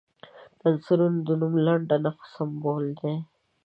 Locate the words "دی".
2.99-3.13